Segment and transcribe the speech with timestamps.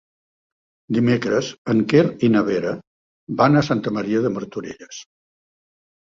[0.95, 2.73] Dimecres en Quer i na Vera
[3.43, 5.05] van a Santa Maria de Martorelles.